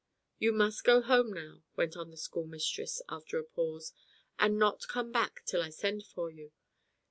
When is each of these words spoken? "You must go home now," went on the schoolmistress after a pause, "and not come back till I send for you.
"You 0.39 0.51
must 0.51 0.83
go 0.83 1.01
home 1.03 1.31
now," 1.31 1.61
went 1.77 1.95
on 1.95 2.09
the 2.09 2.17
schoolmistress 2.17 3.03
after 3.07 3.37
a 3.37 3.43
pause, 3.43 3.93
"and 4.39 4.57
not 4.57 4.87
come 4.87 5.11
back 5.11 5.45
till 5.45 5.61
I 5.61 5.69
send 5.69 6.07
for 6.07 6.31
you. 6.31 6.53